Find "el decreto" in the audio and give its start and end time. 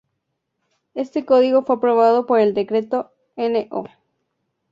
2.39-3.11